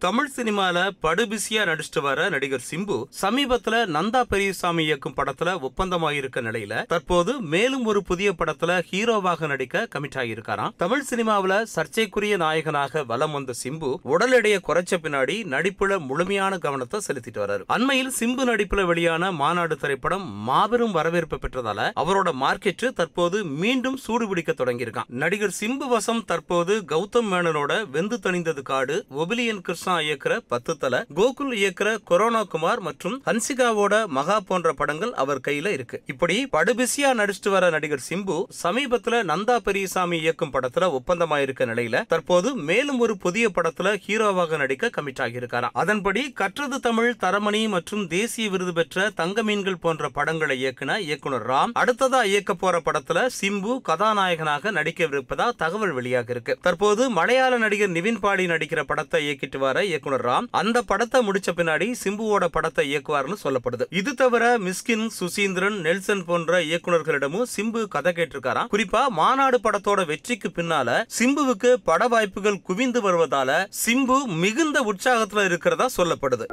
[0.00, 7.40] தமிழ் சினிமால படுபிசியா நடிச்சிட்டு வர நடிகர் சிம்பு சமீபத்துல நந்தா பெரியசாமி இயக்கும் படத்துல ஒப்பந்தமாயிருக்க நிலையில தற்போது
[7.44, 13.90] மேலும் ஒரு புதிய படத்துல ஹீரோவாக நடிக்க கமிட் ஆகியிருக்காராம் தமிழ் சினிமாவுல சர்ச்சைக்குரிய நாயகனாக வலம் வந்த சிம்பு
[14.08, 17.64] உடல் எடையை குறைச்ச பின்னாடி நடிப்புல முழுமையான கவனத்தை செலுத்திட்டு வர்றாரு.
[17.66, 25.10] அண்மையில் சிம்பு நடிப்புல வெளியான மாநாடு திரைப்படம் மாபெரும் வரவேற்பு பெற்றதால அவரோட மார்க்கெட் தற்போது மீண்டும் சூடுபிடிக்க தொடங்கியிருக்கான்
[25.16, 31.52] நடிகர் சிம்பு வசம் தற்போது கௌதம் மேனனோட வெந்து தணிந்தது காடு ஒபிலியன் கிருஷ்ண இயக்குற பத்து தல கோகுல்
[31.52, 36.02] இயக்குற கொரோனா குமார் மற்றும் ஹன்சிகாவோட மகா போன்ற படங்கள் அவர் கையில இருக்கு.
[36.06, 42.98] இப்படி படுபிசியா நடிச்சிட்டு வர நடிகர் சிம்பு சமீபத்துல நந்தா பெரியசாமி இயக்கும் படத்துல ஒப்பந்தமாயிருக்க நிலையில தற்போது மேலும்
[42.98, 45.70] ஒரு புதிய படத்துல ஹீரோவாக நடிக்க கமிட் ஆகியிருக்காராம்.
[45.72, 51.72] அதன்படி கற்றது தமிழ் தரமணி மற்றும் தேசிய விருது பெற்ற தங்க மீன்கள் போன்ற படங்களை இயக்குன இயக்குனர் ராம்
[51.74, 58.46] அடுத்ததா இயக்க போற படத்துல சிம்பு கதாநாயகனாக நடிக்கவிருப்பதா தகவல் வெளியாக இருக்கு தற்போது மலையாள நடிகர் நிவின் பாடி
[58.46, 63.86] நடிக்கிற படத்தை இயக்கிட்டு வர இயக்குனர் ராம் அந்த படத்தை முடிச்ச பின்னாடி சிம்புவோட படத்தை இயக்குவார்னு சொல்லப்படுது.
[63.90, 68.70] இது தவிர மிஸ்கின் சுசீந்திரன் நெல்சன் போன்ற இயக்குனர்களிடமும் சிம்பு கதை கேட்டிருக்காராம்.
[68.72, 76.46] குறிப்பா மாநாடு படத்தோட வெற்றிக்கு பின்னால சிம்புவுக்கு பட வாய்ப்புகள் குவிந்து வருவதால சிம்பு மிகுந்த உற்சாகத்துல இருக்கிறதா சொல்லப்படுது.